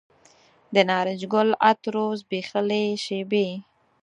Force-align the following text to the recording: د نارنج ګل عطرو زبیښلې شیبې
د 0.73 0.75
نارنج 0.89 1.21
ګل 1.33 1.49
عطرو 1.69 2.05
زبیښلې 2.19 2.83
شیبې 3.05 3.47